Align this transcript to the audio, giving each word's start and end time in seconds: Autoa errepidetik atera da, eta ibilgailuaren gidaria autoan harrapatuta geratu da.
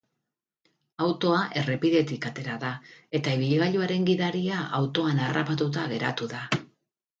Autoa 1.07 1.41
errepidetik 1.61 2.25
atera 2.31 2.55
da, 2.65 2.71
eta 3.21 3.35
ibilgailuaren 3.41 4.09
gidaria 4.09 4.65
autoan 4.81 5.25
harrapatuta 5.29 5.87
geratu 5.95 6.33
da. 6.37 6.45